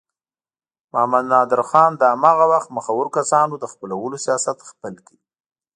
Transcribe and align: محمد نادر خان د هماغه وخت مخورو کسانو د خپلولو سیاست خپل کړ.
محمد 0.91 1.25
نادر 1.31 1.61
خان 1.69 1.91
د 1.97 2.01
هماغه 2.13 2.45
وخت 2.53 2.69
مخورو 2.77 3.13
کسانو 3.17 3.53
د 3.59 3.65
خپلولو 3.73 4.15
سیاست 4.25 4.57
خپل 4.69 4.93
کړ. 5.05 5.15